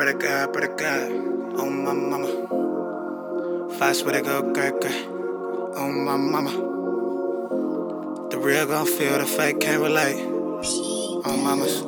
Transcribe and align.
brother 0.00 0.16
God, 0.16 0.52
brother 0.54 0.74
God. 0.76 1.12
Oh 1.58 1.68
my 1.68 1.92
mama. 1.92 2.26
Fast 3.78 4.06
with 4.06 4.14
it 4.14 4.24
go, 4.24 4.40
great, 4.40 4.80
great. 4.80 5.06
Oh 5.76 5.92
my 5.92 6.16
mama. 6.16 6.52
The 8.30 8.38
real 8.38 8.64
gon' 8.64 8.86
feel 8.86 9.18
the 9.18 9.26
fake, 9.26 9.60
can't 9.60 9.82
relate. 9.82 10.24
Oh 10.24 11.36
mamas. 11.44 11.82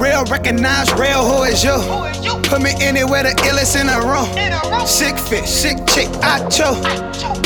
Real 0.00 0.24
recognize 0.24 0.90
real, 0.94 1.22
who 1.28 1.42
is 1.42 1.62
you? 1.62 1.76
Put 2.44 2.62
me 2.62 2.72
anywhere, 2.80 3.24
the 3.24 3.34
illest 3.44 3.78
in 3.78 3.88
the 3.88 4.00
room. 4.08 4.86
Sick 4.86 5.18
fit, 5.18 5.44
sick 5.46 5.86
chick, 5.86 6.08
I 6.22 6.48
choke. 6.48 6.78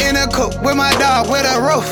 In 0.01 0.15
a 0.15 0.29
coop 0.29 0.63
with 0.63 0.77
my 0.77 0.93
dog 0.93 1.29
with 1.29 1.45
a 1.45 1.59
roof. 1.61 1.91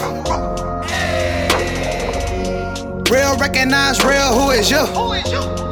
Real 3.10 3.36
recognize 3.36 4.00
real, 4.04 4.32
who 4.32 4.50
is 4.52 4.70
you? 4.70 5.63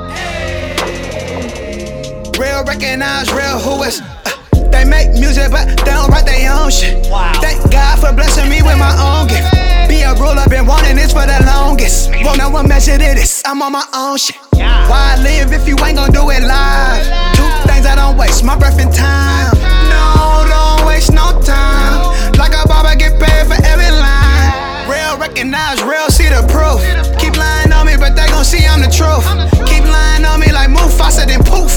Real 2.38 2.64
recognize 2.64 3.30
real, 3.32 3.58
who 3.58 3.82
is. 3.82 4.00
Uh, 4.00 4.70
they 4.70 4.84
make 4.84 5.10
music, 5.12 5.50
but 5.50 5.66
they 5.68 5.92
don't 5.92 6.08
write 6.10 6.26
their 6.26 6.52
own 6.52 6.70
shit. 6.70 7.04
Thank 7.40 7.70
God 7.70 7.98
for 8.00 8.12
blessing 8.12 8.48
me 8.48 8.62
with 8.62 8.78
my 8.78 8.92
own 8.98 9.28
gift. 9.28 9.50
Be 9.88 10.02
a 10.02 10.14
ruler, 10.14 10.48
been 10.48 10.66
wanting 10.66 10.96
this 10.96 11.12
for 11.12 11.26
the 11.26 11.38
longest. 11.46 12.10
Won't 12.24 12.38
know 12.38 12.50
what 12.50 12.66
measure 12.66 12.94
it 12.94 13.18
is. 13.18 13.42
I'm 13.44 13.60
on 13.62 13.72
my 13.72 13.84
own 13.94 14.16
shit. 14.18 14.36
Why 14.54 15.16
live 15.22 15.52
if 15.52 15.68
you 15.68 15.76
ain't 15.84 15.96
gon' 15.96 16.10
do 16.12 16.30
it 16.30 16.42
live? 16.42 17.04
Two 17.36 17.48
things 17.68 17.86
I 17.86 17.94
don't 17.96 18.16
waste, 18.16 18.44
my 18.44 18.56
breath 18.56 18.80
and 18.80 18.92
time. 18.92 19.52
No, 19.92 20.44
don't 20.48 20.86
waste 20.86 21.12
no 21.12 21.38
time. 21.42 22.32
Like 22.38 22.52
a 22.56 22.66
barber, 22.66 22.96
get 22.96 23.20
paid 23.20 23.46
for 23.46 23.58
every 23.64 23.90
line. 23.90 24.88
Real 24.88 25.18
recognize, 25.18 25.82
real 25.82 26.08
see 26.08 26.28
the 26.28 26.42
proof. 26.48 26.80
Keep 27.20 27.36
lying 27.36 27.72
on 27.72 27.86
me, 27.86 27.96
but 27.96 28.16
they 28.16 28.26
gon' 28.28 28.44
see 28.44 28.64
I'm 28.66 28.80
the 28.80 28.90
truth. 28.90 29.24
Keep 29.68 29.84
lying 29.84 30.24
on 30.24 30.40
me 30.40 30.50
like 30.50 30.70
Mufasa, 30.70 31.26
then 31.26 31.42
poof. 31.44 31.72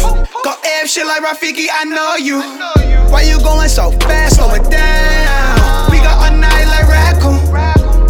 Go 0.46 0.54
F 0.64 0.88
shit 0.88 1.08
like 1.08 1.24
Rafiki, 1.24 1.66
I 1.74 1.86
know 1.86 2.18
you. 2.18 2.38
Why 3.12 3.24
you 3.24 3.40
going 3.40 3.68
so 3.68 3.90
fast? 4.06 4.36
Slow 4.36 4.54
it 4.54 4.70
down. 4.70 5.90
We 5.90 5.98
got 5.98 6.32
a 6.32 6.38
night 6.38 6.66
like 6.66 6.88
raccoon. 6.88 7.42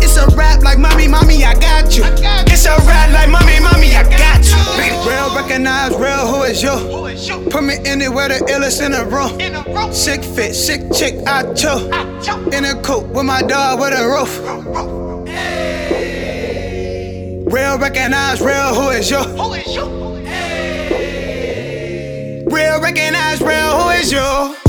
It's 0.04 0.18
a 0.18 0.28
rap 0.36 0.62
like 0.62 0.78
mommy, 0.78 1.08
mommy, 1.08 1.46
I 1.46 1.54
got 1.54 1.96
you. 1.96 2.04
It's 2.52 2.66
a 2.66 2.76
rap 2.84 3.14
like 3.14 3.30
mommy, 3.30 3.62
mommy, 3.62 3.96
I 3.96 4.04
got 4.04 4.44
you. 4.52 5.10
Real 5.10 5.34
recognize 5.34 5.96
real, 5.96 6.28
who 6.28 6.44
is 6.44 6.62
you? 6.62 7.50
Put 7.50 7.64
me 7.64 7.76
anywhere, 7.86 8.28
the 8.28 8.40
illest 8.52 8.86
in 8.86 8.92
the 8.92 9.06
room. 9.06 9.94
Sick 9.94 10.22
fit, 10.22 10.56
sick 10.56 10.92
chick, 10.92 11.16
I 11.26 11.54
choke. 11.54 11.90
In 12.54 12.66
a 12.66 12.76
coop 12.82 13.08
with 13.14 13.24
my 13.24 13.44
dog 13.44 13.80
with 13.80 13.94
a 13.98 14.06
roof. 14.06 14.40
Real 17.48 17.78
recognize 17.78 18.42
real, 18.42 18.76
who 18.76 18.90
is 18.90 19.10
you? 19.10 19.20
who 19.20 19.54
is 19.54 19.74
you? 19.74 20.06
Real 22.56 22.80
recognize 22.80 23.42
real, 23.42 23.82
who 23.82 23.90
is 23.90 24.14
you? 24.14 24.65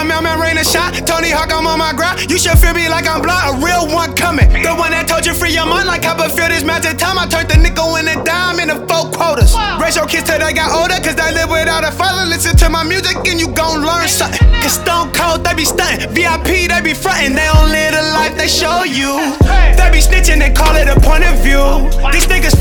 I'm 0.00 0.10
out, 0.10 0.24
man, 0.24 0.40
rain 0.40 0.56
a 0.56 0.64
shot. 0.64 0.96
Tony 1.04 1.28
Hawk, 1.28 1.52
I'm 1.52 1.68
on 1.68 1.76
my 1.76 1.92
grind. 1.92 2.32
You 2.32 2.40
should 2.40 2.56
feel 2.56 2.72
me 2.72 2.88
like 2.88 3.04
I'm 3.04 3.20
blind, 3.20 3.52
a 3.52 3.52
real 3.60 3.84
one 3.84 4.16
coming. 4.16 4.48
The 4.48 4.72
one 4.72 4.96
that 4.96 5.04
told 5.04 5.28
you 5.28 5.36
free 5.36 5.52
your 5.52 5.68
mind, 5.68 5.92
like 5.92 6.00
Copperfield 6.08 6.56
is 6.56 6.64
magic 6.64 6.96
time. 6.96 7.20
I 7.20 7.28
turned 7.28 7.52
the 7.52 7.60
nickel 7.60 8.00
and 8.00 8.08
a 8.08 8.16
dime 8.24 8.64
into 8.64 8.80
four 8.88 9.12
quotas. 9.12 9.52
Raise 9.76 10.00
your 10.00 10.08
kids 10.08 10.24
till 10.24 10.40
they 10.40 10.56
got 10.56 10.72
older, 10.72 10.96
cause 11.04 11.20
they 11.20 11.36
live 11.36 11.52
without 11.52 11.84
a 11.84 11.92
father. 11.92 12.24
Listen 12.24 12.56
to 12.64 12.72
my 12.72 12.80
music 12.80 13.20
and 13.28 13.36
you 13.36 13.52
gon' 13.52 13.84
learn 13.84 14.08
something. 14.08 14.40
Cause 14.64 14.80
Stone 14.80 15.12
Cold, 15.12 15.44
they 15.44 15.52
be 15.52 15.68
stunting. 15.68 16.08
VIP, 16.16 16.72
they 16.72 16.80
be 16.80 16.96
frontin'. 16.96 17.36
They 17.36 17.44
don't 17.44 17.68
live 17.68 17.92
the 17.92 18.04
life 18.16 18.32
they 18.40 18.48
show 18.48 18.88
you. 18.88 19.36
They 19.76 19.88
be 19.92 20.00
snitching 20.00 20.40
and 20.40 20.56
call 20.56 20.80
it 20.80 20.88
a 20.88 20.96
point 21.04 21.28
of 21.28 21.36
view. 21.44 21.60
These 22.08 22.24
niggas 22.24 22.56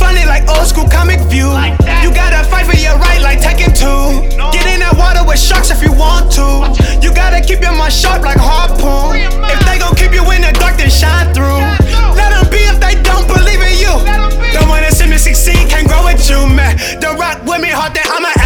sharp 8.09 8.25
like 8.25 8.42
harpoon. 8.42 9.22
If 9.46 9.59
they 9.66 9.78
gon' 9.78 9.96
keep 9.96 10.14
you 10.14 10.25
in 10.34 10.42
the 10.42 10.52
dark, 10.58 10.78
then 10.78 10.90
shine 10.90 11.30
through. 11.34 11.62
Let 12.18 12.34
them 12.34 12.50
be 12.50 12.62
if 12.66 12.78
they 12.81 12.97
don't 13.06 13.28
believe 13.30 13.62
in 13.62 13.75
you. 13.78 13.94
The 14.50 14.66
one 14.66 14.81
that 14.81 14.94
see 14.97 15.06
me 15.06 15.18
succeed 15.18 15.70
can't 15.70 15.88
grow 15.88 16.03
with 16.06 16.22
you, 16.25 16.42
man. 16.50 16.78
The 17.00 17.14
rock 17.14 17.46
with 17.46 17.62
me 17.62 17.70
hard, 17.70 17.94
then 17.94 18.06
I'm 18.09 18.25
an 18.25 18.38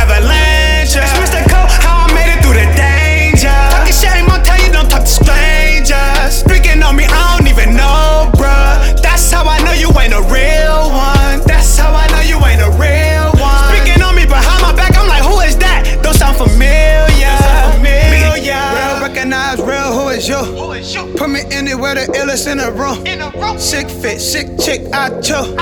the 21.95 22.11
illest 22.13 22.47
in 22.51 22.57
the 22.57 22.71
room. 22.71 23.59
Sick 23.59 23.89
fit, 23.89 24.19
sick 24.19 24.47
chick, 24.59 24.81
I 24.93 25.09
choke. 25.21 25.59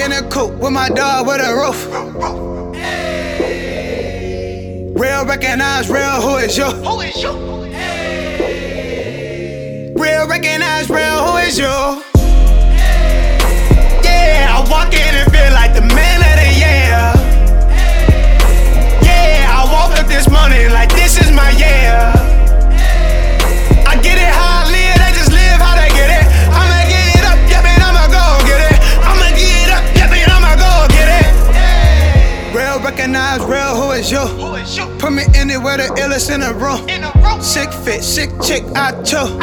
In 0.00 0.12
a 0.12 0.22
coop 0.28 0.54
with 0.58 0.72
my 0.72 0.88
dog 0.88 1.26
with 1.26 1.40
a 1.40 1.54
roof. 1.54 1.86
Real 4.96 5.24
recognize 5.26 5.88
real, 5.90 6.20
who 6.20 6.36
is 6.36 6.56
you? 6.56 6.64
who 6.64 7.00
is 7.00 7.22
you 7.22 7.32
Real 10.00 10.28
recognize 10.28 10.88
real, 10.88 11.24
who 11.24 11.36
is 11.38 11.58
you? 11.58 12.03
Me 35.76 35.82
anywhere, 35.82 36.08
the 36.08 36.14
illest 36.14 36.30
in 36.32 36.40
the 36.40 36.54
room. 36.54 37.42
Sick 37.42 37.72
fit, 37.72 38.02
sick 38.02 38.30
chick, 38.42 38.64
I 38.74 38.92
choke. 39.02 39.40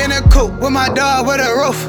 In 0.00 0.12
a 0.12 0.22
coop 0.30 0.60
with 0.60 0.72
my 0.72 0.88
dog 0.88 1.26
with 1.26 1.40
a 1.40 1.52
roof. 1.54 1.86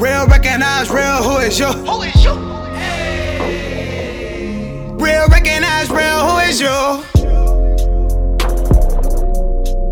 Real 0.00 0.26
recognize 0.26 0.90
real, 0.90 1.22
who 1.22 1.38
is 1.38 1.58
you? 1.58 1.66
Who 1.66 2.02
is 2.02 2.24
you? 2.24 2.32
Real 4.96 5.28
recognize 5.28 5.90
real, 5.90 6.28
who 6.28 6.38
is 6.38 6.60
you? 6.60 7.04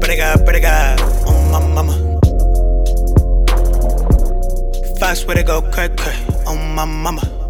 Brega, 0.00 0.36
brega, 0.44 0.98
on 1.26 1.50
my 1.50 1.60
mama. 1.74 1.94
Fast 4.98 5.26
way 5.26 5.34
to 5.34 5.42
go, 5.42 5.62
crack, 5.62 5.96
crack, 5.96 6.18
on 6.46 6.58
oh, 6.58 6.74
my 6.74 6.84
mama. 6.84 7.41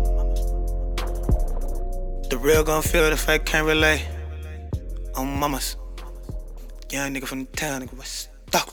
The 2.32 2.38
real 2.38 2.64
gon' 2.64 2.80
feel 2.80 3.10
the 3.10 3.16
fake 3.18 3.44
can't 3.44 3.66
relate. 3.66 4.08
On 5.16 5.38
mamas. 5.38 5.76
Young 6.90 7.12
nigga 7.12 7.26
from 7.26 7.40
the 7.44 7.50
town, 7.52 7.82
nigga, 7.82 7.92
what's 7.92 8.28
up? 8.54 8.70